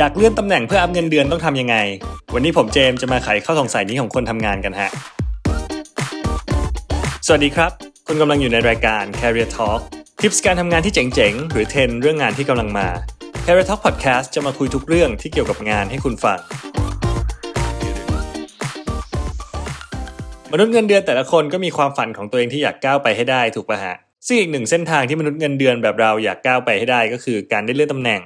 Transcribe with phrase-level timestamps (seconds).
[0.00, 1.76] อยากเลื่อนตำแหน่งเพื่ออัพเงินเดือนต้องทำยังไง
[2.34, 4.90] วันนี้ผมเจมส์จะมาไขข้อสงสัยนี้ของคนทำงานกันฮะ
[7.26, 7.70] สวัสดีครับ
[8.06, 9.80] คุณกำลังอยู่ในรายการ Career Talk
[10.20, 12.86] ทิปส์การทำงานที่เจ๋งๆ หรือเทรนเรื่องงานที่กำลังมา
[13.44, 16.38] Career Talk Podcast จะมาคุยทุกเรื่องที่เกี่ยวกับงานให้คุณฟัง
[20.52, 23.96] มนุษย์เงินเดือนแต่ละคนก็มีความฝันของตัวเองที่อยากก้าวไปให้ได้ถูกปะฮะ
[24.26, 28.22] ซึ่งอีกหนึ่งเส้นทางที่มนุษย์เงินเดือนแบบเราอยากก้าวไปให้ได้ก็คือการได้เลื่อนตำแหน่ง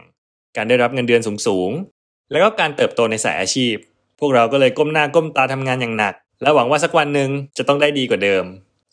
[0.57, 3.75] การได้รับเงินเดือนสูงๆ แล้วก็การเติบโตในสายอาชีพ
[4.21, 8.45] พวกเราก็เลยก้มหน้าก้มตาทำงานอย่างหนัก และหวังว่าสักวันหนึ่งจะต้องได้ดีกว่าเดิม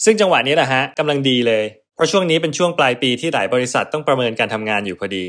[0.05, 1.63] ซึ่งจังหวะนี้แหละฮะกำลังดีเลย
[1.95, 5.25] เพราะช่วงนี้เป็นช่วงปลายปีที่หลายบริษัทต้องประเมินการทำงานอยู่พอดี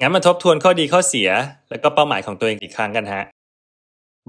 [0.00, 1.30] งั้นมาทบทวนข้อดีข้อเสีย
[1.70, 3.22] แล้วก็เป้าหมายของตัวเองอีกครั้งกันฮะ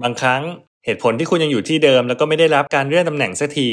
[0.02, 0.42] บางครั้ง
[0.84, 3.68] เหตุผลที่คุณยังอยู่ที่เดิม แล้วก็ไม่ได้รับการเลื่อนตำแหน่งสักที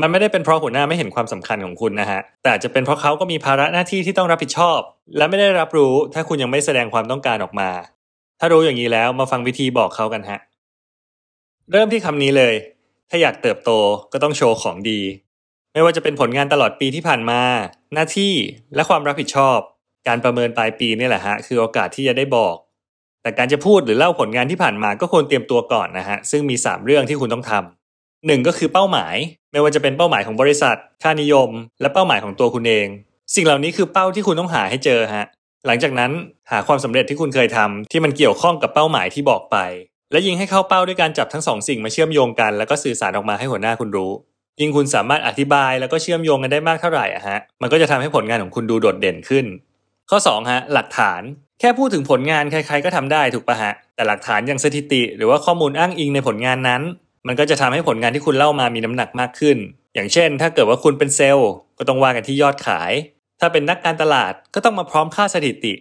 [0.00, 4.78] มันไม่ได้เป็นเพราะหัวหน้าไม่เห็นความสำคัญของคุณนะฮะ แต่จะเป็นเพราะเขาก็มีภาระหน้าที่ที่ต้องรับผิดชอบ
[5.16, 7.70] และไม่ได้รับรู้ถ้าคุณยังไม่แสดงความต้องการออกมา
[8.40, 10.38] ถ้ารู้อย่างนี้แล้วมาฟังวิธีบอกเขากันฮะ
[11.72, 12.54] เริ่มที่คำนี้เลย
[13.10, 13.70] ถ้าอยากเติบโต
[14.12, 15.00] ก็ต้องโชว์ของดี
[15.72, 17.40] ไม่ว่าจะเป็นผลงานตลอดปีที่ผ่านมา
[17.94, 18.32] หน้าที่
[18.74, 19.58] และความรับผิดชอบ
[20.08, 22.56] การประเมินปลายปีนี่แหละฮะคือโอกาสที่จะได้บอก
[23.22, 29.16] แต่การจะพูดหรือเล่าผลงานที่ผ่านมาก็ควรเตรียมตัวก่อนนะฮะซึ่งมี 3 เรื่องที่คุณต้องทำหนึ่งก็คือเป้าหมาย
[29.54, 32.86] ไม่ว่าจะเป็นเป้าหมายของบริษัท ค่านิยม และเป้าหมายของตัวคุณเอง
[33.34, 35.26] สิ่งเหล่านี้คือเป้าที่คุณต้องหาให้เจอฮะ
[35.66, 36.10] หลังจากนั้น
[36.50, 39.56] หาความสำเร็จที่คุณเคยทำที่มันเกี่ยวข้องกับเป้าหมายที่บอกไป
[40.12, 44.12] และยิงให้เข้าเป้าด้วยการจับทั้งสองสิ่งมาเชื่อมโยงกัน แล้วก็สื่อสารออกมาให้หัวหน้าคุณรู้
[44.60, 49.44] ยิ่งคุณสามารถอธิบายแล้วก็เชื่อมโยงกันได้มากเท่าไหร่อะฮะ มันก็จะทำให้ผลงานของคุณดูโดดเด่นขึ้น
[50.10, 51.22] ข้อ2ฮะหลักฐาน
[51.60, 56.82] แค่พูดถึงผลงานใครๆก็ทำได้ถูกปะฮะแต่หลักฐานอย่างสถิติ หรือว่าข้อมูลอ้างอิงในผลงานนั้น
[57.26, 59.56] มันก็จะทำให้ผลงานที่คุณเล่ามามีน้ำหนักมากขึ้น
[59.94, 62.92] อย่างเช่น ถ้าเกิดว่าคุณเป็นเซลล์ ก็ต้องว่ากันที่ยอดขาย
[63.40, 65.74] ถ้าเป็นนักการตลาดก็ต้องมาพร้อมค่าสถิติ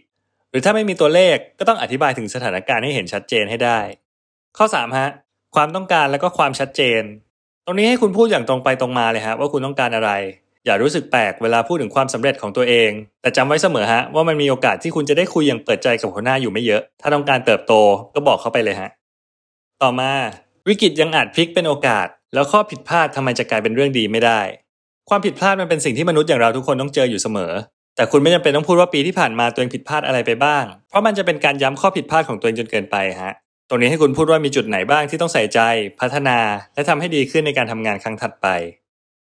[0.49, 3.79] หรือถ้าไม่มีตัวเลขก็ต้องอธิบายถึงสถานการณ์ให้เห็นชัดเจนให้ได้
[4.57, 5.09] ข้อ3ฮะ
[5.55, 7.01] ความต้องการและก็ความชัดเจน
[7.65, 10.11] ตรงนี้ให้คุณพูดอย่างตรงไปตรงมาเลยฮะว่าคุณต้องการอะไร
[10.65, 17.73] อย่ารู้สึกแปลกเวลาพูดถึงความสำเร็จของตัวเอง แต่จำไว้เสมอฮะว่ามันมีโอกาสที่คุณจะได้คุยอย่างเปิดใจกับหัวหน้าอยู่ไม่เยอะ ถ้าต้องการเติบโต
[18.15, 18.89] ก็บอกเขาไปเลยฮะ
[19.81, 20.11] ต่อมา
[20.69, 24.41] วิกฤตยังอาจพลิกเป็นโอกาส แล้วข้อผิดพลาดทำไมจะกลายเป็นเรื่องดีไม่ได้
[25.09, 27.51] ความผิดพลาดมันเป็นสิ่งที่มนุษย์อย่างเราทุกคนต้องเจออยู่เสมอ
[27.95, 33.33] แต่คุณไม่จำเป็นต้องพูดว่าปีที่ผ่านมาตัวเองผิดพลาดอะไรไปบ้าง เพราะมันจะเป็นการย้ำข้อผิดพลาดของตัวเองจนเกินไปฮะ
[33.69, 35.59] ตรงนี้ให้คุณพูดว่ามีจุดไหนบ้างที่ต้องใส่ใจ
[35.99, 36.37] พัฒนา
[36.73, 38.47] และทำให้ดีขึ้นในการทำงานครั้งถัดไป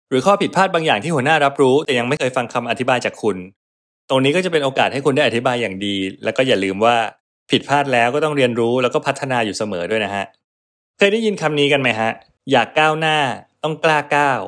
[0.08, 3.36] หรือข้อผิดพลาดบางอย่างที่หัวหน้ารับรู้ แต่ยังไม่เคยฟังคำอธิบายจากคุณ
[4.10, 6.97] ตรงนี้ก็จะเป็นโอกาสให้คุณได้อธิบายอย่างดี แล้วก็อย่าลืมว่า
[7.50, 10.25] ผิดพลาดแล้วก็ต้องเรียนรู้แล้วก็พัฒนาอยู่เสมอด้วยนะฮะ
[11.04, 12.10] เคยได้ยินคำนี้กันไหมฮะ
[12.52, 13.18] อยากก้าวหน้า
[13.62, 14.40] ต้องกล้าก้าว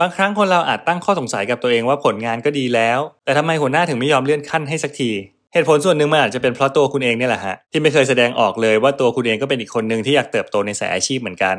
[0.00, 5.10] บางครั้งคนเราอาจตั้งข้อสงสัยกับตัวเองว่าผลงานก็ดีแล้ว แต่ทำไมหัวหน้าถึงไม่ยอมเลื่อนขั้นให้สักที
[5.52, 11.56] เหตุผลส่วนหนึ่งมันอาจจะเป็นเพราะตัวคุณเองเนี่ยแหละฮะที่ไม่เคยแสดงออกเลยว่าตัวคุณเองก็เป็นอีกคนหนึ่งที่อยากเติบโตในสายอาชีพเหมือนกัน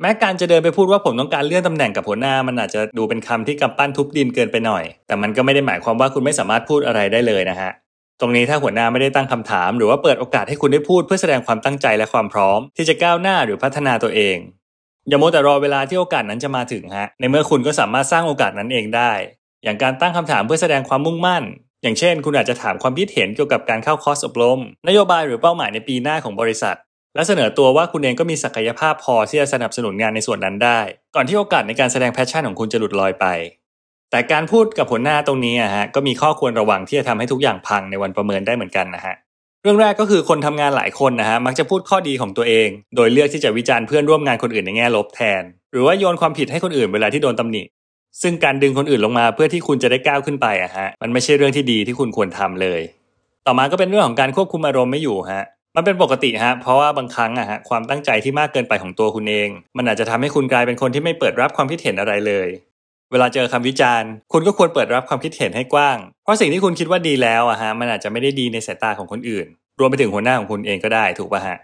[0.00, 7.70] แม้การจะเดินไปพูดว่าผมต้องการเลื่อนตำแหน่งกับหัวหน้ามันอาจจะดูเป็นคำที่กำปั้นทุบดินเกินไปหน่อย แต่มันก็ไม่ได้หมายความว่าคุณไม่สามารถพูดอะไรได้เลยนะฮะ
[8.20, 14.36] ตรงนี้ถ้าหัวหน้าไม่ได้ตั้งคำถาม หรือว่าเปิดโอกาสให้คุณได้พูดเพื่อแสดงความตั้งใจและความพร้อม ที่จะก้าวหน้าหรือพัฒนาตัวเอง
[15.08, 19.12] อย่ามัวแต่รอเวลาที่โอกาสนั้นจะมาถึงฮะในเมื่อคุณก็สามารถสร้างโอกาสนั้นเองได้
[19.64, 21.44] อย่างการตั้งคำถามเพื่อแสดงความมุ่งมั่น
[21.82, 26.76] อย่างเช่น คุณอาจจะถามความคิดเห็นเกี่ยวกับการเข้าคอร์สอบรม นโยบายหรือเป้าหมายในปีหน้าของบริษัท
[27.14, 30.80] และเสนอตัวว่าคุณเองก็มีศักยภาพพอที่จะสนับสนุนงานในส่วนนั้นได้
[31.14, 33.26] ก่อนที่โอกาสในการแสดง passion ของคุณจะหลุดลอยไป
[34.16, 39.14] แต่การพูดกับหัวหน้าตรงนี้อะฮะก็มีข้อควรระวังที่จะทำให้ทุกอย่างพังในวันประเมินได้เหมือนกันนะฮะ
[39.62, 47.62] เรื่องแรกก็คือคนทำงานหลายคนนะฮะมักจะพูดข้อดีของตัวเอง โดยเลือกที่จะวิจารณ์เพื่อนร่วมงานคนอื่นในแง่ลบแทน หรือว่าโยนความผิดให้คนอื่นเวลาที่โดนตำหนิ
[48.22, 52.80] ซึ่งการดึงคนอื่นลงมาเพื่อที่คุณจะได้ก้าวขึ้นไปอะฮะมันไม่ใช่เรื่องที่ดีที่คุณควรทำเลย
[53.46, 55.44] ต่อมาก็เป็นเรื่องของการควบคุมอารมณ์ไม่อยู่ฮะ
[55.76, 62.48] มันเป็นปกติฮะเพราะว่าบางครั้งอะฮะความตั้งใจที่มากเกินไปของตัวคุณเอง มันอาจจะทำให้คุณกลายเป็นคนที่ไม่เปิดรับความคิดเห็นอะไรเลย
[63.10, 69.46] เวลาเจอคำวิจารณ์ คุณก็ควรเปิดรับความคิดเห็นให้กว้าง เพราะสิ่งที่คุณคิดว่าดีแล้วอะฮะมันอาจจะไม่ได้ดีในสายตาของคนอื่น
[69.80, 71.56] รวมไปถึงหัวหน้าของคุณเองก็ได้ถูกป่ะฮะ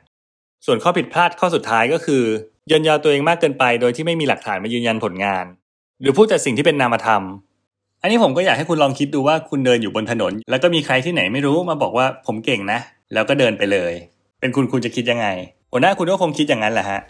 [0.67, 2.23] ส่วนข้อผิดพลาดข้อสุดท้ายก็คือ
[2.71, 5.45] ยันยอตัวเองมากเกินไป โดยที่ไม่มีหลักฐานมายืนยันผลงาน
[6.01, 7.23] หรือพูดแต่สิ่งที่เป็นนามธรรม
[8.03, 12.79] อันนี้ผมก็อยากให้คุณลองคิดดูว่าคุณเดินอยู่บนถนน แล้วก็มีใครที่ไหนไม่รู้มาบอกว่าผมเก่งนะ
[13.13, 13.93] แล้วก็เดินไปเลย
[14.41, 15.27] เป็นคุณคุณจะคิดยังไง
[15.73, 17.01] หัวหน้าคุณก็คงคิดอย่างนั้นแหละฮะ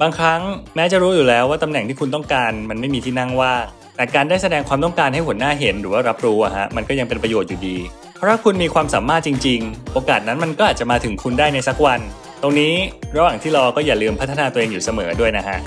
[0.00, 0.40] บางครั้ง
[0.76, 3.62] แม้จะรู้อยู่แล้วว่าตำแหน่งที่คุณต้องการมันไม่มีที่นั่งว่าง
[3.96, 7.76] แต่การได้แสดงความต้องการให้หัวหน้าเห็นหรือว่ารับรู้อะฮะมันก็ยังเป็นประโยชน์อยู่ดี
[8.16, 12.00] เพราะถ้าคุณมีความสามารถจริง ๆ โอกาสนั้นมันก็อาจจะมาถึงคุณได้ในสักวัน
[12.42, 12.74] ตรงนี้
[13.16, 15.58] ระหว่างที่รอก็อย่าลืมพัฒนาตัวเองอยู่เสมอด้วยนะฮะ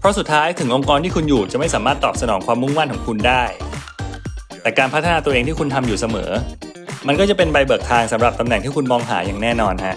[0.00, 3.44] เพราะสุดท้ายถึงองค์กรที่คุณอยู่จะไม่สามารถตอบสนองความมุ่งมั่นของคุณได้
[4.62, 6.30] แต่การพัฒนาตัวเองที่คุณทำอยู่เสมอ
[7.06, 9.96] มันก็จะเป็นใบเบิกทางสำหรับตำแหน่งที่คุณมองหาอย่างแน่นอนฮะ